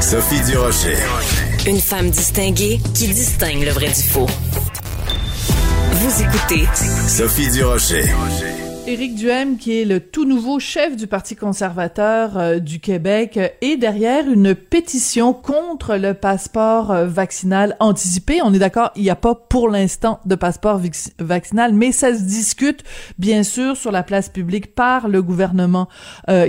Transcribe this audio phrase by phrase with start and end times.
[0.00, 0.96] Sophie Durocher.
[1.66, 4.26] Une femme distinguée qui distingue le vrai du faux.
[5.92, 6.68] Vous écoutez
[7.08, 8.04] Sophie Durocher.
[8.88, 13.48] Éric Duhem, qui est le tout nouveau chef du Parti conservateur euh, du Québec, euh,
[13.60, 18.42] est derrière une pétition contre le passeport euh, vaccinal anticipé.
[18.44, 20.80] On est d'accord, il n'y a pas pour l'instant de passeport
[21.18, 22.84] vaccinal, mais ça se discute
[23.18, 25.88] bien sûr sur la place publique par le gouvernement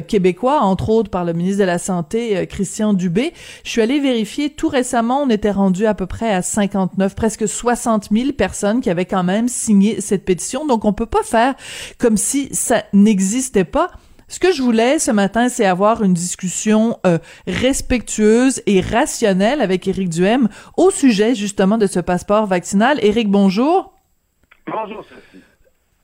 [0.07, 3.33] québécois, entre autres par le ministre de la Santé, Christian Dubé.
[3.63, 7.47] Je suis allée vérifier tout récemment, on était rendu à peu près à 59, presque
[7.47, 10.65] 60 000 personnes qui avaient quand même signé cette pétition.
[10.65, 11.55] Donc on peut pas faire
[11.97, 12.17] comme
[12.51, 13.91] ça n'existait pas.
[14.29, 17.17] Ce que je voulais ce matin, c'est avoir une discussion euh,
[17.47, 22.99] respectueuse et rationnelle avec Éric Duhem au sujet justement de ce passeport vaccinal.
[23.01, 23.93] Éric, bonjour.
[24.67, 25.46] Bonjour, Sophie.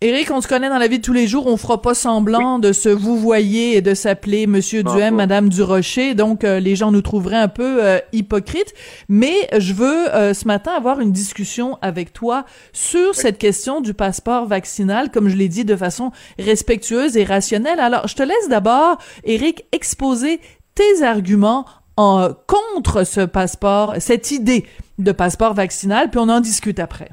[0.03, 2.59] Éric, on se connaît dans la vie de tous les jours, on fera pas semblant
[2.59, 6.91] de se vous voyer et de s'appeler Monsieur Duhem, Madame Durocher, donc euh, les gens
[6.91, 8.73] nous trouveraient un peu euh, hypocrites.
[9.07, 13.93] Mais je veux euh, ce matin avoir une discussion avec toi sur cette question du
[13.93, 17.79] passeport vaccinal, comme je l'ai dit de façon respectueuse et rationnelle.
[17.79, 20.41] Alors, je te laisse d'abord, Éric, exposer
[20.75, 24.65] tes arguments en, contre ce passeport, cette idée
[24.99, 27.11] de passeport vaccinal, puis on en discute après.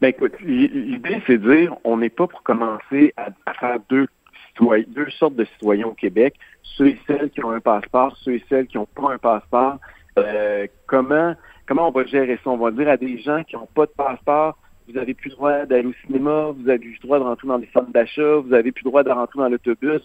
[0.00, 4.06] Ben écoute, l'idée c'est de dire on n'est pas pour commencer à, faire deux
[4.58, 8.44] deux sortes de citoyens au Québec, ceux et celles qui ont un passeport, ceux et
[8.48, 9.78] celles qui n'ont pas un passeport.
[10.18, 11.34] Euh, comment
[11.66, 12.50] comment on va gérer ça?
[12.50, 15.36] On va dire à des gens qui n'ont pas de passeport, vous avez plus le
[15.36, 18.36] droit d'aller au cinéma, vous avez plus le droit de rentrer dans les centres d'achat,
[18.36, 20.02] vous avez plus le droit de rentrer dans l'autobus.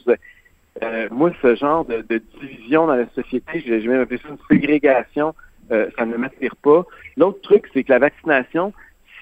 [0.83, 5.33] Euh, moi, ce genre de, division dans la société, j'ai même appelé ça une ségrégation,
[5.71, 6.85] euh, ça ne m'attire pas.
[7.17, 8.73] L'autre truc, c'est que la vaccination,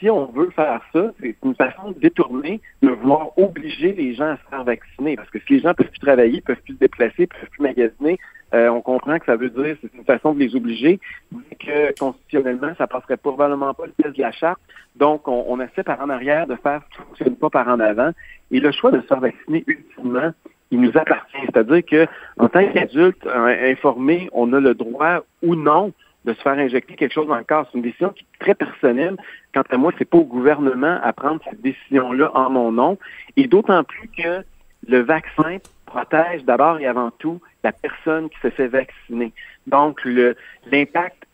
[0.04, 4.32] si on veut faire ça, c'est une façon de détourner, de vouloir obliger les gens
[4.32, 5.16] à se faire vacciner.
[5.16, 8.20] Parce que si les gens peuvent plus travailler, peuvent plus se déplacer, peuvent plus magasiner,
[8.54, 11.00] euh, on comprend que ça veut dire c'est une façon de les obliger,
[11.32, 14.60] mais que constitutionnellement, ça passerait probablement pas le test de la charte.
[14.98, 17.80] Donc, on, essaie par en arrière de faire ce qui ne fonctionne pas par en
[17.80, 18.12] avant.
[18.52, 20.34] Et le choix de se faire vacciner ultimement,
[20.70, 21.38] il nous appartient.
[21.46, 25.94] C'est-à-dire que en tant qu'adulte euh, informé, on a le droit ou non
[26.26, 27.68] de se faire injecter quelque chose dans le corps.
[27.72, 29.18] C'est une décision qui est très personnelle.
[29.54, 32.98] Quant à moi, c'est pas au gouvernement à prendre cette décision-là en mon nom.
[33.36, 34.44] Et d'autant plus que
[34.88, 39.32] le vaccin protège d'abord et avant tout la personne qui se fait vacciner.
[39.68, 41.26] Donc, l'impact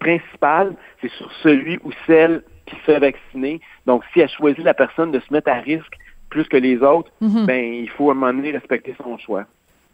[0.00, 3.60] principal, c'est sur celui ou celle qui se fait vacciner.
[3.86, 5.96] Donc, si elle choisit la personne de se mettre à risque
[6.30, 7.46] plus que les autres, mm-hmm.
[7.46, 9.44] ben, il faut à un moment donné respecter son choix.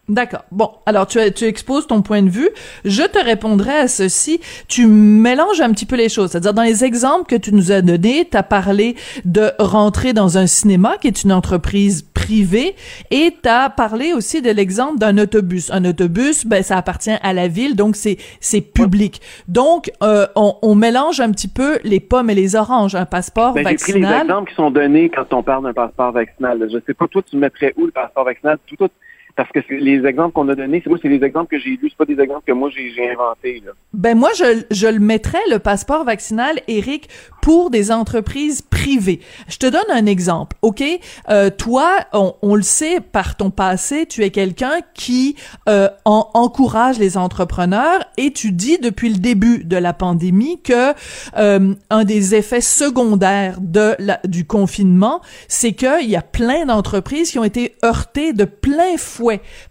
[0.08, 0.44] D'accord.
[0.50, 2.50] Bon, alors tu, tu exposes ton point de vue.
[2.84, 4.40] Je te répondrai à ceci.
[4.66, 6.32] Tu mélanges un petit peu les choses.
[6.32, 10.38] C'est-à-dire, dans les exemples que tu nous as donnés, tu as parlé de rentrer dans
[10.38, 12.74] un cinéma, qui est une entreprise privée,
[13.12, 15.70] et tu as parlé aussi de l'exemple d'un autobus.
[15.70, 19.20] Un autobus, ben, ça appartient à la ville, donc c'est c'est public.
[19.46, 22.96] Donc, euh, on, on, mélange un petit peu les pommes et les oranges.
[22.96, 24.00] Un passeport ben, vaccinal...
[24.00, 26.68] J'ai pris les exemples qui sont donnés quand on parle d'un passeport vaccinal.
[26.72, 28.58] Je sais pas, toi, tu mettrais où le passeport vaccinal?
[28.66, 28.88] Tout, tout
[29.36, 31.88] parce que les exemples qu'on a donnés, c'est moi, c'est les exemples que j'ai lus,
[31.90, 33.62] c'est pas des exemples que moi j'ai inventés.
[33.64, 33.72] Là.
[33.94, 37.08] Ben moi, je, je le mettrais le passeport vaccinal, Eric,
[37.40, 39.20] pour des entreprises privées.
[39.48, 40.82] Je te donne un exemple, ok?
[41.28, 45.36] Euh, Toi, on, on, le sait par ton passé, tu es quelqu'un qui
[45.68, 50.92] euh, encourage les entrepreneurs et tu dis depuis le début de la pandémie que
[51.36, 57.30] euh, un des effets secondaires de la, du confinement, c'est qu'il y a plein d'entreprises
[57.30, 59.21] qui ont été heurtées de plein fouet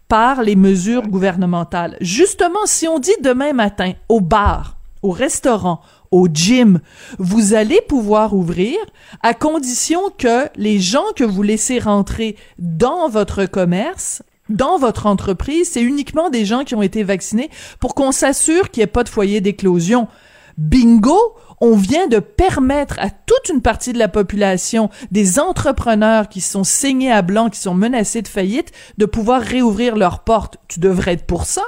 [0.08, 1.98] par les mesures gouvernementales.
[2.02, 5.82] Justement, si on dit demain matin au bar, au restaurant,
[6.12, 6.82] au gym,
[7.18, 8.78] vous allez pouvoir ouvrir
[9.24, 15.70] à condition que les gens que vous laissez rentrer dans votre commerce dans votre entreprise,
[15.72, 19.04] c'est uniquement des gens qui ont été vaccinés pour qu'on s'assure qu'il n'y ait pas
[19.04, 20.08] de foyer d'éclosion.
[20.58, 21.18] Bingo,
[21.62, 26.64] on vient de permettre à toute une partie de la population, des entrepreneurs qui sont
[26.64, 30.58] saignés à blanc, qui sont menacés de faillite, de pouvoir réouvrir leurs portes.
[30.68, 31.62] Tu devrais être pour ça?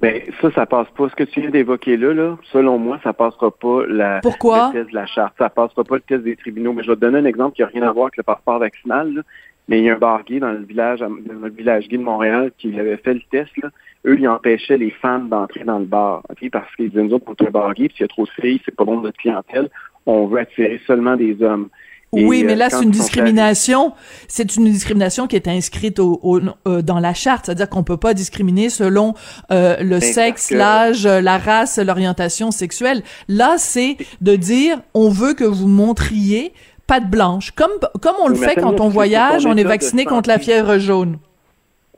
[0.00, 1.08] Ben, ça, ça passe pas.
[1.08, 4.68] Ce que tu viens d'évoquer là, là, selon moi, ça passera pas la, Pourquoi?
[4.68, 5.34] le test de la charte.
[5.38, 6.72] Ça passera pas le test des tribunaux.
[6.72, 8.58] Mais je vais te donner un exemple qui n'a rien à voir avec le passeport
[8.58, 9.24] vaccinal.
[9.68, 12.02] Mais il y a un bar gay dans le village, dans le village gay de
[12.02, 13.50] Montréal qui avait fait le test.
[13.62, 13.70] Là
[14.06, 17.46] eux, ils empêchaient les femmes d'entrer dans le bar, parce qu'ils disaient, nous autres, pour
[17.46, 19.68] un bar gay, s'il y a trop de filles, c'est pas bon de notre clientèle,
[20.06, 21.68] on veut attirer seulement des hommes.
[22.12, 23.92] oui, mais euh, là, c'est une discrimination.
[24.26, 27.46] C'est une discrimination qui est inscrite au, euh, dans la charte.
[27.46, 29.14] C'est-à-dire qu'on peut pas discriminer selon
[29.52, 33.02] euh, le ben, sexe, l'âge, la race, l'orientation sexuelle.
[33.28, 36.52] Là, c'est de dire, on veut que vous montriez
[36.86, 37.52] patte blanche.
[37.52, 37.70] Comme,
[38.00, 41.18] comme on le fait quand on voyage, on est vacciné contre la fièvre jaune.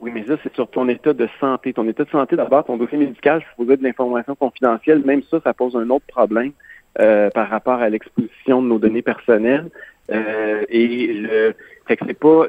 [0.03, 1.71] Oui, mais ça, c'est sur ton état de santé.
[1.71, 5.01] Ton état de santé, d'abord, ton dossier médical, je faisais de l'information confidentielle.
[5.05, 6.51] Même ça, ça pose un autre problème
[6.99, 9.69] euh, par rapport à l'exposition de nos données personnelles.
[10.11, 11.55] Euh, et le,
[11.87, 12.47] fait que c'est pas,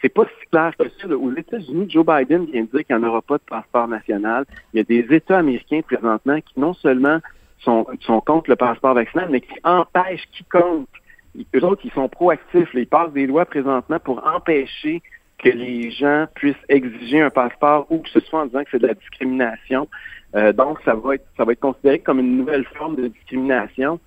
[0.00, 1.08] c'est pas si clair que ça.
[1.08, 4.44] Aux États-Unis, Joe Biden vient de dire qu'il n'y en aura pas de passeport national.
[4.72, 7.18] Il y a des États américains présentement qui non seulement
[7.58, 10.86] sont, sont contre le passeport vaccinal, mais qui empêchent quiconque.
[11.56, 12.68] Eux autres, ils sont proactifs.
[12.72, 15.02] ils passent des lois présentement pour empêcher
[15.38, 18.78] que les gens puissent exiger un passeport ou que ce soit en disant que c'est
[18.78, 19.88] de la discrimination.
[20.34, 24.00] Euh, donc, ça va être ça va être considéré comme une nouvelle forme de discrimination.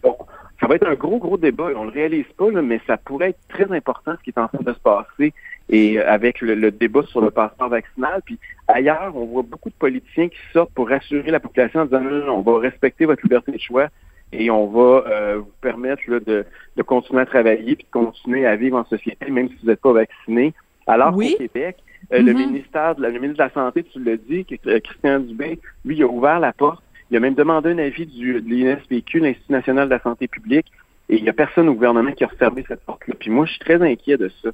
[0.00, 1.68] ça va être un gros, gros débat.
[1.76, 4.62] On le réalise pas, mais ça pourrait être très important ce qui est en train
[4.62, 5.32] de se passer
[5.68, 8.20] et euh, avec le, débat sur le passeport vaccinal.
[8.24, 8.38] Puis
[8.68, 12.26] ailleurs, on voit beaucoup de politiciens qui sortent pour rassurer la population en disant non,
[12.26, 13.88] non, on va respecter votre liberté de choix
[14.32, 16.44] et on va euh, vous permettre de,
[16.76, 19.80] de continuer à travailler puis de continuer à vivre en société, même si vous n'êtes
[19.80, 20.54] pas vacciné.
[20.86, 21.76] Alors qu'au Québec,
[22.12, 22.36] euh, le mm-hmm.
[22.36, 25.96] ministère de la, le ministre de la Santé, tu l'as dit, euh, Christian Dubé, lui,
[25.96, 26.82] il a ouvert la porte.
[27.10, 30.66] Il a même demandé un avis du, de l'INSPQ, l'Institut national de la santé publique,
[31.10, 33.14] et il n'y a personne au gouvernement qui a refermé cette porte-là.
[33.18, 34.50] Puis moi, je suis très inquiet de ça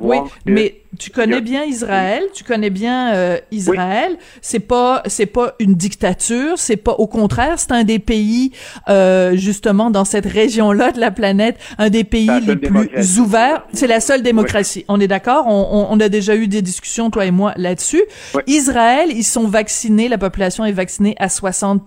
[0.00, 4.16] oui, mais tu connais bien Israël, tu connais bien euh, Israël.
[4.40, 8.52] C'est pas c'est pas une dictature, c'est pas au contraire, c'est un des pays
[8.88, 13.66] euh, justement dans cette région-là de la planète, un des pays les plus ouverts.
[13.72, 14.84] C'est la seule démocratie.
[14.88, 15.46] On est d'accord?
[15.46, 18.02] On, on, a déjà eu des discussions toi et moi là-dessus.
[18.46, 21.82] Israël, ils sont vaccinés, la population est vaccinée à 60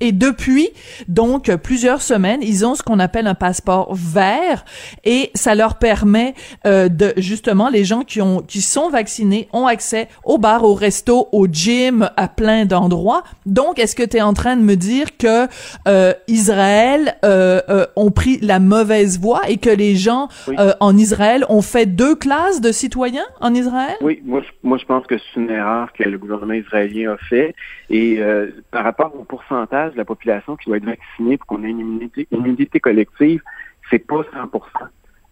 [0.00, 0.70] et depuis,
[1.08, 4.64] donc, plusieurs semaines, ils ont ce qu'on appelle un passeport vert
[5.04, 6.34] et ça leur permet
[6.66, 10.74] euh, de, justement, les gens qui ont, qui sont vaccinés ont accès au bar, au
[10.74, 13.22] resto, au gym, à plein d'endroits.
[13.46, 15.46] Donc, est-ce que tu es en train de me dire que
[15.88, 20.96] euh, Israël euh, euh, ont pris la mauvaise voie et que les gens euh, en
[20.96, 23.96] Israël ont fait deux classes de citoyens en Israël?
[24.00, 27.16] Oui, moi, je, moi, je pense que c'est une erreur que le gouvernement israélien a
[27.28, 27.54] fait.
[27.90, 31.64] Et euh, par rapport au pourcentage de la population qui doit être vaccinée pour qu'on
[31.64, 33.42] ait une immunité, une immunité collective,
[33.90, 34.60] c'est pas 100%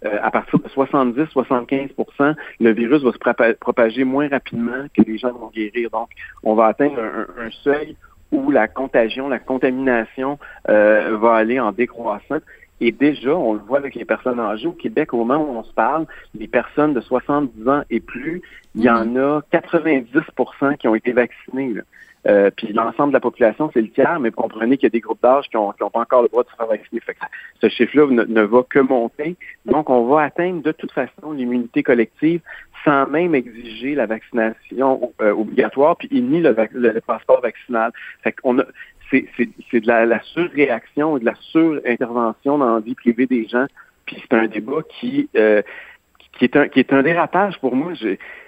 [0.04, 5.32] euh, à partir de 70-75% le virus va se propager moins rapidement que les gens
[5.32, 5.90] vont guérir.
[5.90, 6.10] Donc,
[6.44, 7.96] on va atteindre un, seuil
[8.30, 10.38] où la contagion, la contamination
[10.68, 12.38] euh, va aller en décroissant.
[12.80, 15.64] Et déjà, on le voit avec les personnes âgées au Québec, au moment où on
[15.64, 18.40] se parle, les personnes de 70 ans et plus,
[18.76, 21.74] il y en a 90% qui ont été vaccinées.
[22.28, 25.00] Euh, puis l'ensemble de la population, c'est le tiers, mais comprenez qu'il y a des
[25.00, 27.00] groupes d'âge qui n'ont pas encore le droit de se faire vacciner.
[27.60, 29.36] Ce chiffre-là ne, va que monter.
[29.64, 32.40] Donc, on va atteindre de toute façon l'immunité collective
[32.84, 37.92] sans même exiger la vaccination euh, obligatoire, puis il nie le, passeport vaccinal.
[38.22, 38.64] Fait qu'on a,
[39.10, 39.26] c'est,
[39.72, 43.66] de la, surréaction et de la surintervention dans la vie privée des gens.
[44.04, 45.62] Puis c'est un débat qui, euh,
[46.32, 47.92] qui est un qui est un dérapage pour moi.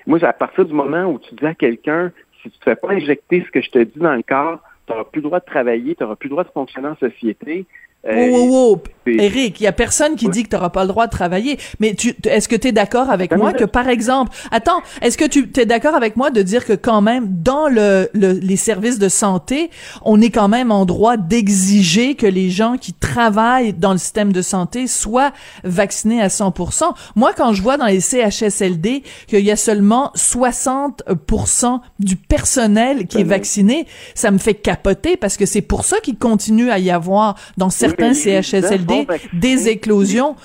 [0.07, 2.93] moi, à partir du moment où tu dis à quelqu'un si tu ne fais pas
[2.93, 5.45] injecter ce que je te dis dans le corps, tu n'auras plus le droit de
[5.45, 7.67] travailler, tu n'auras plus le droit de fonctionner en société.
[8.07, 8.83] Euh, wow, wow, wow.
[9.07, 11.59] Eric, il y a personne qui dit que tu n'auras pas le droit de travailler.
[11.81, 15.25] Mais tu, est-ce que tu es d'accord avec moi que, par exemple, attends, est-ce que
[15.25, 19.09] tu es d'accord avec moi de dire que quand même, dans le, les services de
[19.09, 19.71] santé,
[20.03, 24.33] on est quand même en droit d'exiger que les gens qui travaillent dans le système
[24.33, 25.33] de santé soient
[25.65, 26.93] vaccinés à 100%.
[27.17, 33.19] Moi, quand je vois dans les CHSLD qu'il y a seulement 60% du personnel qui
[33.19, 36.91] est vacciné, ça me fait capoter parce que c'est pour ça qu'il continue à y
[36.91, 40.37] avoir dans certains certains CHSLD des éclosions.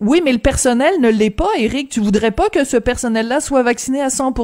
[0.00, 1.88] Oui, mais le personnel ne l'est pas, Eric.
[1.88, 4.34] Tu voudrais pas que ce personnel-là soit vacciné à 100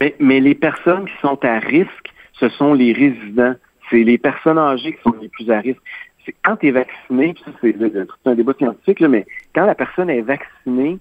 [0.00, 3.54] mais, mais les personnes qui sont à risque, ce sont les résidents.
[3.90, 5.80] C'est les personnes âgées qui sont les plus à risque.
[6.24, 7.76] C'est quand tu es vacciné, c'est
[8.24, 10.98] un débat scientifique, mais quand la personne est vaccinée,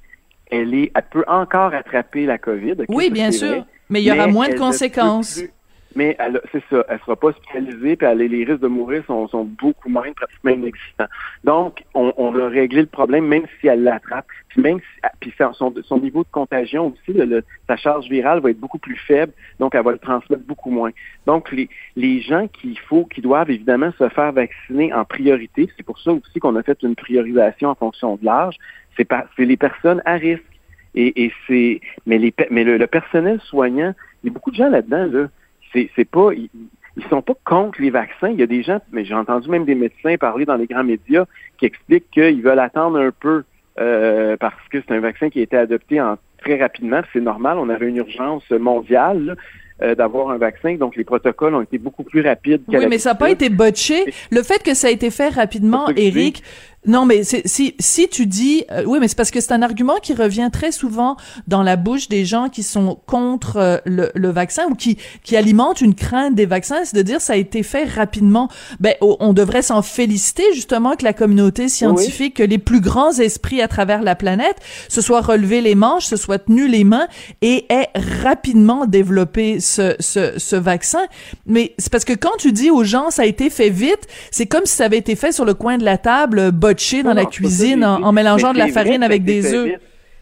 [0.51, 2.75] elle, est, elle peut encore attraper la COVID.
[2.89, 5.41] oui, bien sûr, mais il y aura moins de conséquences
[5.95, 6.17] mais
[6.51, 9.89] c'est ça, elle sera pas hospitalisée, puis elle, les risques de mourir sont, sont beaucoup
[9.89, 11.07] moins, pratiquement inexistants.
[11.43, 15.11] Donc, on, on, a réglé le problème, même si elle l'attrape, puis même si, ah,
[15.19, 18.95] puis son, son, niveau de contagion aussi, le, sa charge virale va être beaucoup plus
[18.95, 20.91] faible, donc elle va le transmettre beaucoup moins.
[21.27, 25.83] Donc, les, les gens qu'il faut, qui doivent évidemment se faire vacciner en priorité, c'est
[25.83, 28.57] pour ça aussi qu'on a fait une priorisation en fonction de l'âge,
[28.97, 29.07] c'est
[29.39, 30.43] les personnes à risque.
[30.95, 34.55] Et, et c'est, mais, les, mais le, le personnel soignant, il y a beaucoup de
[34.55, 35.27] gens là-dedans, là
[35.73, 36.49] c'est pas ils,
[37.09, 38.29] sont pas contre les vaccins.
[38.29, 40.83] Il y a des gens, mais j'ai entendu même des médecins parler dans les grands
[40.83, 41.25] médias
[41.57, 43.43] qui expliquent qu'ils veulent attendre un peu
[43.79, 47.01] euh, parce que c'est un vaccin qui a été adopté en, très rapidement.
[47.11, 49.35] C'est normal, on avait une urgence mondiale.
[49.81, 50.75] Euh, d'avoir un vaccin.
[50.75, 52.61] Donc, les protocoles ont été beaucoup plus rapides.
[52.67, 54.05] Oui, mais ça n'a pas été botché.
[54.31, 56.43] Le fait que ça a été fait rapidement, Eric,
[56.85, 59.95] Non, mais si si tu dis euh, oui, mais c'est parce que c'est un argument
[60.01, 61.15] qui revient très souvent
[61.47, 65.37] dans la bouche des gens qui sont contre euh, le, le, vaccin ou qui qui
[65.37, 68.49] alimentent une crainte des vaccins, c'est de dire ça a été fait rapidement.
[68.81, 73.61] Ben on devrait s'en féliciter justement que la communauté scientifique, que les plus grands esprits
[73.61, 74.57] à travers la planète
[74.89, 77.07] se soient relevés les manches, se soient tenus les mains
[77.41, 77.89] et aient
[78.23, 81.05] rapidement développé ce ce, ce vaccin.
[81.45, 84.47] Mais c'est parce que quand tu dis aux gens ça a été fait vite, c'est
[84.47, 86.51] comme si ça avait été fait sur le coin de la table
[87.03, 89.79] dans la cuisine en, mélangeant de la farine avec des œufs.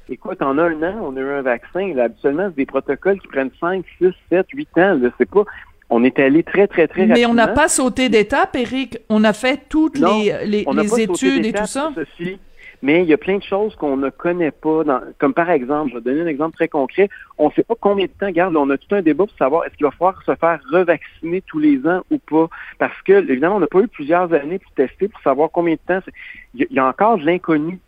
[0.10, 1.98] Écoute, en un an, on a eu un vaccin.
[1.98, 5.00] habituellement, c'est des protocoles qui prennent 5, 6, 7, 8 ans.
[5.18, 5.44] C'est pas
[5.94, 8.98] on est allé très, très, très Mais on n'a pas sauté d'étape, Eric.
[9.10, 11.92] On a fait toutes les, les, études et tout ça.
[12.82, 14.84] Mais il y a plein de choses qu'on ne connaît pas.
[15.20, 17.10] comme par exemple, je vais donner un exemple très concret.
[17.38, 19.66] On ne sait pas combien de temps, regarde, on a tout un débat pour savoir
[19.66, 22.50] est-ce qu'il va falloir se faire revacciner tous les ans ou pas.
[22.80, 25.80] Parce que, évidemment, on n'a pas eu plusieurs années pour tester, pour savoir combien de
[25.86, 26.02] temps.
[26.56, 27.80] Il y, a encore de l'inconnu.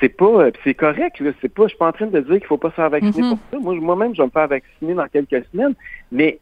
[0.00, 1.32] C'est pas, euh, c'est correct, là.
[1.40, 3.22] C'est pas, je suis pas en train de dire qu'il faut pas se faire vacciner
[3.22, 3.30] mm-hmm.
[3.30, 3.58] pour ça.
[3.58, 5.74] Moi, moi-même, je vais me faire vacciner dans quelques semaines.
[6.12, 6.38] Mais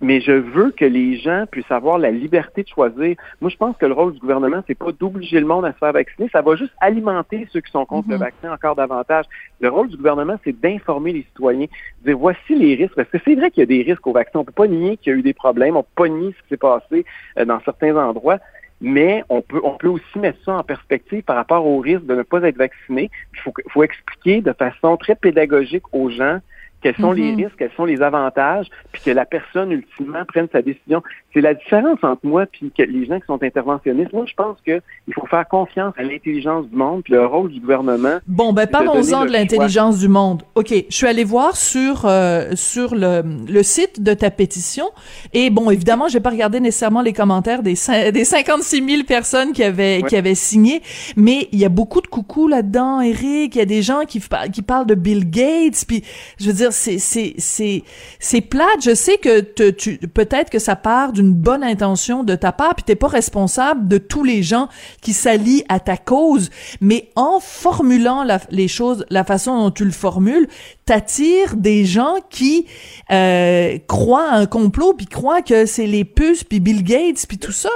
[0.00, 3.16] mais je veux que les gens puissent avoir la liberté de choisir.
[3.40, 5.78] Moi, je pense que le rôle du gouvernement, c'est pas d'obliger le monde à se
[5.78, 8.20] faire vacciner, ça va juste alimenter ceux qui sont contre le mhm.
[8.20, 9.26] vaccin encore davantage.
[9.60, 11.66] Le rôle du gouvernement, c'est d'informer les citoyens,
[12.02, 14.12] de dire voici les risques, parce que c'est vrai qu'il y a des risques au
[14.12, 14.40] vaccin.
[14.40, 16.42] On peut pas nier qu'il y a eu des problèmes, on peut pas nier ce
[16.42, 17.04] qui s'est passé
[17.38, 18.38] euh, dans certains endroits,
[18.80, 22.14] mais on peut, on peut aussi mettre ça en perspective par rapport au risque de
[22.14, 23.10] ne pas être vacciné.
[23.34, 26.40] Il faut, faut expliquer de façon très pédagogique aux gens
[26.86, 27.36] quels sont les mhm.
[27.36, 31.02] risques, quels sont les avantages, puis que la personne ultimement prenne sa décision.
[31.34, 34.12] C'est la différence entre moi puis les gens qui sont interventionnistes.
[34.12, 34.80] Moi, je pense qu'il
[35.12, 38.18] faut faire confiance à l'intelligence du monde, puis le rôle du gouvernement.
[38.28, 40.44] Bon, ben parlons-en de l'intelligence du monde.
[40.54, 44.86] Ok, je suis allée voir sur euh, sur le, le site de ta pétition,
[45.32, 47.74] et bon, évidemment, j'ai pas regardé nécessairement les commentaires des
[48.12, 50.82] des 56 000 personnes qui avaient qui avaient signé,
[51.16, 53.56] mais il y a beaucoup de coucou là-dedans, Eric.
[53.56, 56.04] Il y a des gens qui qui parlent de Bill Gates, puis
[56.38, 57.82] je veux dire c'est
[58.18, 58.82] c'est plate.
[58.84, 59.40] Je sais que
[59.70, 63.88] tu peut-être que ça part d'une bonne intention de ta part, puis t'es pas responsable
[63.88, 64.68] de tous les gens
[65.00, 69.90] qui s'allient à ta cause, mais en formulant les choses, la façon dont tu le
[69.90, 70.48] formules,
[70.84, 72.66] t'attires des gens qui
[73.10, 77.38] euh, croient à un complot, puis croient que c'est les puces, puis Bill Gates, puis
[77.38, 77.70] tout ça.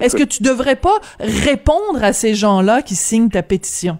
[0.00, 3.98] Est-ce que tu devrais pas répondre à ces gens-là qui signent ta pétition?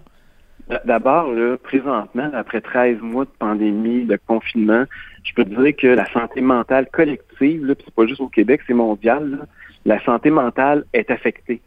[0.85, 4.85] D'abord, présentement, après 13 mois de pandémie, de confinement,
[5.25, 8.61] je peux te dire que la santé mentale collective, là, c'est pas juste au Québec,
[8.67, 9.47] c'est mondial,
[9.85, 11.61] la santé mentale est affectée.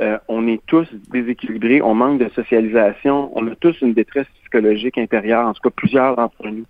[0.00, 4.98] Euh, on est tous déséquilibrés, on manque de socialisation, on a tous une détresse psychologique
[4.98, 6.64] intérieure, en tout cas plusieurs d'entre nous.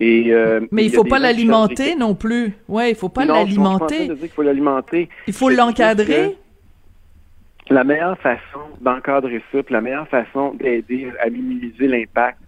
[0.00, 2.52] Et, euh, Mais il, faut pas l'alimenter non plus.
[2.68, 4.10] Ouais, il faut pas l'alimenter.
[4.10, 5.08] Il faut l'alimenter.
[5.26, 6.36] Il faut l'encadrer.
[7.68, 12.38] La meilleure façon d'encadrer ça, la meilleure façon d'aider à minimiser l'impact,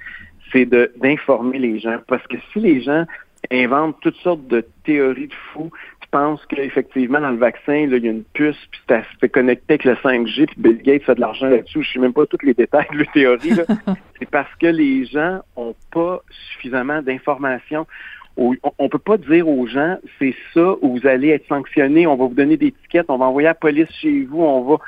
[0.53, 1.99] c'est d'informer les gens.
[2.07, 3.05] Parce que si les gens
[3.51, 5.71] inventent toutes sortes de théories de fous,
[6.01, 9.19] tu penses qu'effectivement, dans le vaccin, là, il y a une puce, puis ça se
[9.21, 11.83] fait connecter avec le 5G, puis Bill Gates fait de l'argent là-dessus.
[11.83, 13.53] Je sais même pas tous les détails de la théorie.
[14.19, 16.23] c'est parce que les gens ont pas
[16.53, 17.87] suffisamment d'informations.
[18.37, 22.15] On ne peut pas dire aux gens, c'est ça où vous allez être sanctionné, on
[22.15, 24.79] va vous donner des tickets, on va envoyer la police chez vous, on va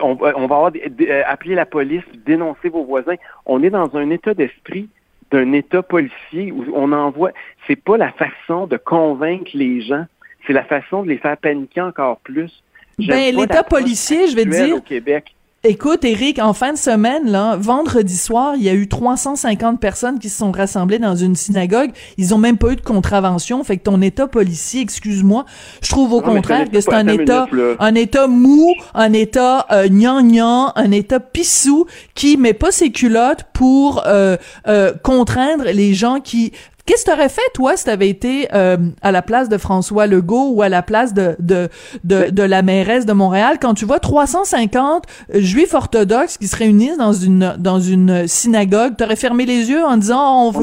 [0.00, 3.14] on, va avoir euh, appeler la police, dénoncer vos voisins.
[3.46, 4.88] On est dans un état d'esprit
[5.30, 7.32] d'un état policier où on envoie.
[7.66, 10.04] C'est pas la façon de convaincre les gens,
[10.46, 12.62] c'est la façon de les faire paniquer encore plus.
[12.98, 14.76] Ben, l'état policier, je vais dire.
[14.76, 15.34] Au Québec.
[15.64, 20.18] Écoute, Eric, en fin de semaine, là, vendredi soir, il y a eu 350 personnes
[20.18, 21.92] qui se sont rassemblées dans une synagogue.
[22.18, 23.62] Ils ont même pas eu de contravention.
[23.62, 25.46] Fait que ton état policier, excuse-moi,
[25.80, 27.46] je trouve au contraire que c'est un état,
[27.78, 33.44] un état mou, un état euh, gnangnan, un état pissou qui met pas ses culottes
[33.52, 36.50] pour euh, euh, contraindre les gens qui
[36.84, 40.50] Qu'est-ce que t'aurais fait, toi, si t'avais été euh, à la place de François Legault
[40.52, 41.68] ou à la place de, de,
[42.02, 43.58] de, de, la mairesse de Montréal?
[43.60, 48.96] Quand tu vois 350 juifs orthodoxes qui se réunissent dans une, dans une synagogue?
[48.96, 50.62] T'aurais fermé les yeux en disant, oh,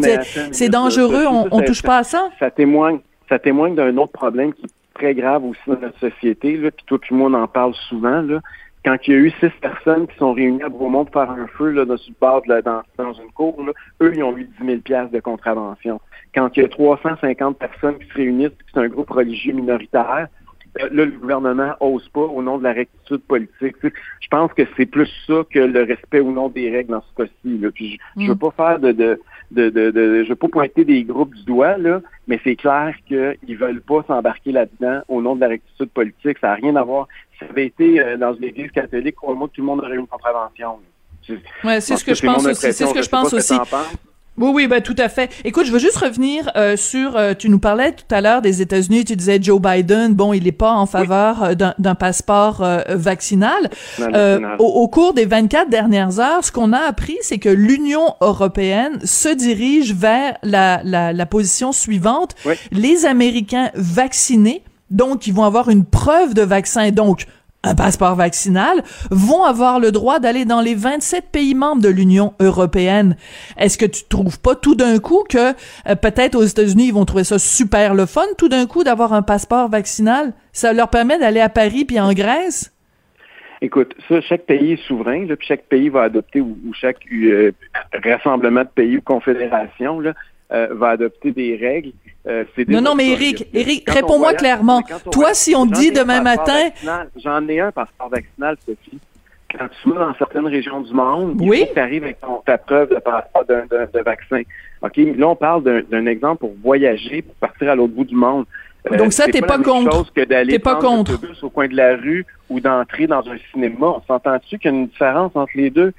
[0.52, 2.30] c'est dangereux, on, on touche pas à ça?
[2.38, 3.00] Ça témoigne,
[3.30, 6.86] ça témoigne d'un autre problème qui est très grave aussi dans notre société, là, puis
[6.86, 8.42] toi puis moi, on en parle souvent, là
[8.86, 11.48] quand il y a eu six personnes qui sont réunies à Beaumont pour faire un
[11.48, 14.38] feu là, sur le bord de la, dans, dans une cour, là, eux, ils ont
[14.38, 16.00] eu 10 000 de contravention.
[16.34, 20.28] Quand il y a 350 personnes qui se réunissent, c'est un groupe religieux minoritaire,
[20.80, 23.76] euh, là, le gouvernement ose pas au nom de la rectitude politique.
[23.82, 27.24] je pense que c'est plus ça que le respect ou non des règles dans ce
[27.24, 27.60] cas-ci.
[27.74, 28.38] Puis je, ne veux mm.
[28.38, 29.20] pas faire de, de,
[29.52, 32.96] de, de, de je veux pas pointer des groupes du doigt, là, mais c'est clair
[33.08, 36.38] qu'ils veulent pas s'embarquer là-dedans au nom de la rectitude politique.
[36.40, 37.08] Ça n'a rien à voir.
[37.34, 40.00] Si ça avait été euh, dans une église catholique, crois-moi tout le monde aurait eu
[40.00, 40.80] une contravention.
[41.64, 42.74] Ouais, c'est ce que, je pense aussi.
[42.74, 43.54] C'est ce que je pense aussi.
[44.40, 45.30] Oui, oui, ben tout à fait.
[45.44, 47.18] Écoute, je veux juste revenir euh, sur.
[47.18, 49.04] Euh, tu nous parlais tout à l'heure des États-Unis.
[49.04, 50.14] Tu disais Joe Biden.
[50.14, 53.70] Bon, il n'est pas en faveur euh, d'un passeport vaccinal.
[54.60, 59.00] Au, au, cours des 24 dernières heures, ce qu'on a appris, c'est que l'Union européenne
[59.04, 62.36] se dirige vers la, la, la position suivante
[62.72, 64.64] les Américains vaccinés.
[64.90, 66.90] Donc, ils vont avoir une preuve de vaccin.
[66.92, 67.26] Donc,
[67.64, 72.34] un passeport vaccinal, vont avoir le droit d'aller dans les 27 pays membres de l'Union
[72.40, 73.18] européenne.
[73.58, 77.06] Est-ce que tu trouves pas tout d'un coup que euh, peut-être aux États-Unis ils vont
[77.06, 80.34] trouver ça super le fun tout d'un coup d'avoir un passeport vaccinal?
[80.54, 82.74] Ça leur permet d'aller à Paris puis en Grèce?
[83.62, 87.52] Écoute, ça, chaque pays est souverain, puis chaque pays va adopter, ou, chaque euh,
[88.06, 91.92] rassemblement de pays ou confédération euh, va adopter des règles.
[92.28, 94.84] Euh, non, non, mais Eric, Eric, réponds-moi clairement.
[95.12, 96.70] Toi, si on dit demain matin...
[97.16, 99.00] J'en ai un passeport vaccinal, Sophie.
[99.58, 101.66] Quand tu vas dans certaines régions du monde, oui?
[101.74, 104.42] tu arrives avec ton, ta preuve de passeport de, vaccin.
[104.84, 104.98] OK?
[104.98, 108.46] Là, on parle d'un exemple pour voyager, pour partir à l'autre bout du monde.
[108.92, 109.92] Euh, Donc ça, t'es pas, pas contre.
[109.92, 111.20] chose que d'aller pas contre.
[111.42, 113.88] au coin de la rue ou d'entrer dans un cinéma.
[113.88, 115.94] On s'entend-tu qu'il y a une différence entre les deux?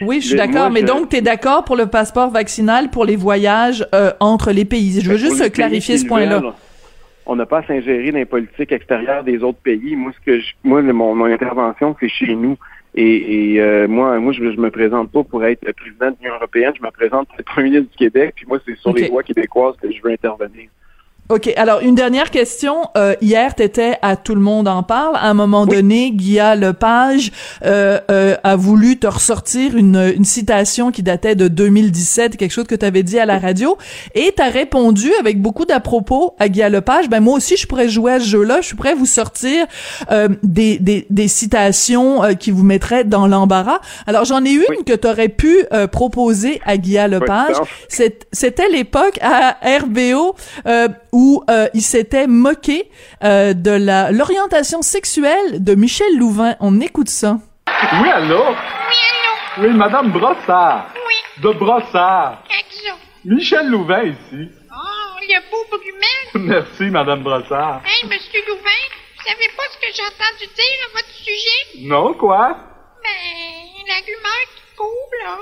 [0.00, 0.70] oui, je suis d'accord.
[0.70, 4.64] Mais donc, tu es d'accord pour le passeport vaccinal pour les voyages euh, entre les
[4.64, 5.00] pays?
[5.00, 6.42] Je veux ben, juste clarifier ce point-là.
[7.26, 9.94] On n'a pas à s'ingérer dans les politiques extérieures des autres pays.
[9.94, 12.56] Moi, ce que je, moi, mon, mon intervention, c'est chez nous.
[12.94, 16.34] Et, et euh, moi, moi, je, je me présente pas pour être président de l'Union
[16.36, 16.72] européenne.
[16.76, 18.32] Je me présente pour être premier ministre du Québec.
[18.34, 20.68] Puis moi, c'est sur les lois québécoises que je veux intervenir.
[21.30, 21.52] OK.
[21.56, 22.88] Alors, une dernière question.
[22.96, 25.14] Euh, hier, tu étais à Tout le monde en parle.
[25.16, 27.32] À un moment donné, Guilla Lepage
[27.66, 32.66] euh, euh, a voulu te ressortir une, une citation qui datait de 2017, quelque chose
[32.66, 33.76] que tu avais dit à la radio.
[34.14, 37.10] Et tu as répondu avec beaucoup d'à-propos à Guilla Lepage.
[37.10, 38.62] Ben, moi aussi, je pourrais jouer à ce jeu-là.
[38.62, 39.66] Je suis prêt à vous sortir
[40.10, 43.80] euh, des, des, des, citations euh, qui vous mettraient dans l'embarras.
[44.06, 47.56] Alors, j'en ai une que tu aurais pu euh, proposer à Guilla Lepage.
[47.88, 50.34] C'était l'époque à RBO
[51.18, 52.88] où euh, il s'était moqué
[53.24, 56.54] euh, de la l'orientation sexuelle de Michel Louvain.
[56.60, 57.38] On écoute ça.
[58.00, 58.38] Oui, allô?
[58.38, 59.34] Oui, allô?
[59.68, 60.94] Oui, Madame Brossard.
[60.94, 61.42] Oui.
[61.42, 62.44] De Brossard.
[62.60, 62.98] Exact.
[63.24, 64.48] Michel Louvain ici.
[64.70, 66.22] Oh, il y a beau brumet.
[66.54, 67.82] Merci, Madame Brossard.
[67.84, 68.82] Hey, Monsieur Louvain,
[69.16, 71.88] vous savez pas ce que j'ai entendu dire à votre sujet?
[71.88, 72.56] Non, quoi?
[73.02, 75.38] Ben, la rumeur qui coule, là.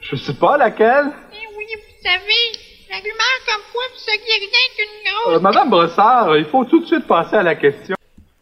[0.00, 1.08] Je sais pas laquelle.
[1.34, 5.36] Eh oui, vous savez, la rumeur comme quoi vous seriez rien qu'une grosse...
[5.36, 7.96] Euh, Madame Brossard, il faut tout de suite passer à la question.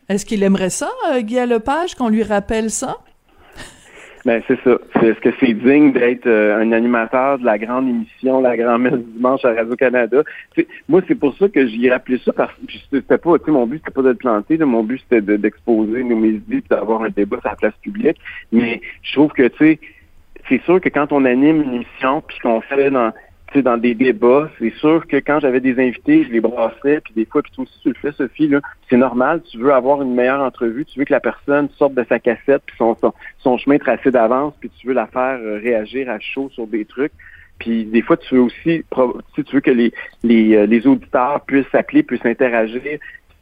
[0.09, 2.99] Est-ce qu'il aimerait ça, euh, Guy Lepage, qu'on lui rappelle ça?
[4.25, 4.77] Ben, c'est ça.
[5.03, 8.99] Est-ce que c'est digne d'être euh, un animateur de la grande émission, la grande messe
[9.15, 10.23] dimanche à Radio-Canada?
[10.89, 13.95] Moi, c'est pour ça que j'y rappelé ça, parce que c'était pas, mon but, c'était
[13.95, 17.39] pas de le planter, mon but, c'était d'exposer nos mes idées et d'avoir un débat
[17.41, 18.19] sur la place publique.
[18.51, 19.81] Mais je trouve que, tu sais,
[20.49, 23.13] c'est sûr que quand on anime une émission puis qu'on fait dans
[23.63, 27.25] dans des débats, c'est sûr que quand j'avais des invités, je les brassais, puis des
[27.25, 28.51] fois, puis toi aussi tu le fais, Sophie,
[28.89, 32.05] c'est normal, tu veux avoir une meilleure entrevue, tu veux que la personne sorte de
[32.09, 36.19] sa cassette, puis son, chemin tracé d'avance, puis tu veux la faire euh, réagir à
[36.19, 37.13] chaud sur des trucs.
[37.59, 38.85] Puis des fois, tu veux aussi,
[39.35, 39.93] tu veux que les,
[40.23, 42.83] les, euh, les auditeurs puissent s'appeler, puissent interagir,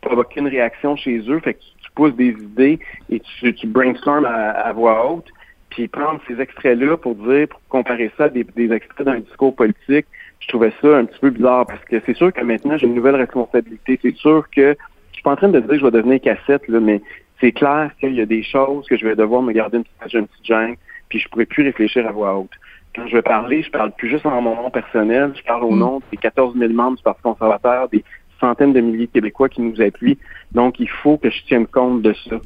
[0.01, 4.27] provoquer une réaction chez eux, fait que tu, pousses des idées et tu, tu brainstormes
[4.27, 5.31] à voix haute
[5.75, 10.07] puis prendre ces extraits-là pour dire, pour comparer ça à des, extraits d'un discours politique,
[10.39, 12.95] je trouvais ça un petit peu bizarre parce que c'est sûr que maintenant j'ai une
[12.95, 13.99] nouvelle responsabilité.
[14.01, 14.77] C'est sûr que
[15.11, 17.03] je suis pas en train de dire que je vais devenir cassette, là, mais
[17.41, 20.15] c'est clair qu'il y a des choses que je vais devoir me garder une petite,
[20.15, 20.77] une petite gêne,
[21.09, 22.53] puis je pourrais plus réfléchir à voix haute.
[22.95, 25.73] Quand je vais parler, je parle plus juste en mon nom personnel, je parle au
[25.73, 25.79] mm.
[25.79, 28.05] nom des 14 000 membres du Parti conservateur, des
[28.39, 30.19] centaines de milliers de Québécois qui nous appuient.
[30.53, 32.37] Donc, il faut que je tienne compte de ça.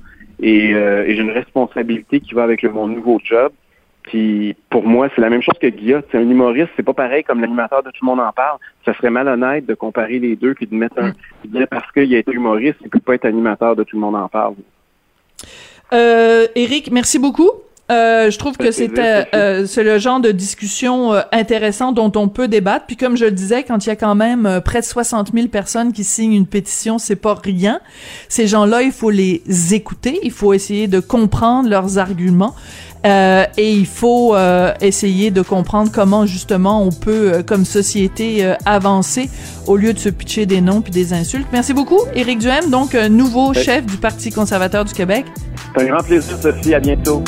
[0.42, 3.52] Euh, et, j'ai une responsabilité qui va avec le, mon nouveau job.
[4.02, 6.02] Puis pour moi, c'est la même chose que Guillaume.
[6.10, 8.58] C'est un humoriste, c'est pas pareil comme l'animateur de Tout le monde en parle.
[8.84, 11.12] Ça serait malhonnête de comparer les deux puis de mettre un.
[11.44, 11.66] Mm.
[11.70, 14.28] parce qu'il a été humoriste, il peut pas être animateur de Tout le monde en
[14.28, 14.54] parle.
[15.92, 17.50] Euh, Eric, merci beaucoup.
[17.90, 22.28] Euh, je trouve que c'était euh, c'est le genre de discussion euh, intéressant dont on
[22.28, 22.84] peut débattre.
[22.86, 25.32] Puis comme je le disais, quand il y a quand même euh, près de 60
[25.32, 27.80] 000 personnes qui signent une pétition, c'est pas rien.
[28.28, 32.54] Ces gens-là, il faut les écouter, il faut essayer de comprendre leurs arguments.
[33.06, 39.30] Euh, et il faut euh, essayer de comprendre comment justement on peut, comme société, avancer
[39.66, 41.46] au lieu de se pitcher des noms puis des insultes.
[41.52, 45.26] Merci beaucoup, Éric Duhem, donc nouveau chef du Parti conservateur du Québec.
[45.74, 46.74] C'est un grand plaisir, Sophie.
[46.74, 47.22] À bientôt.